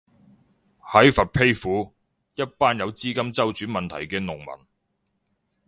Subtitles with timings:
[0.83, 1.93] 喺佛丕府，
[2.33, 4.65] 一班有資金周轉問題嘅農民